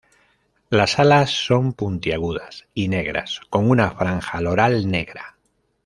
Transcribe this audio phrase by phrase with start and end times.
[0.71, 5.37] Las alas son puntiagudas y negras, con una franja loral negra.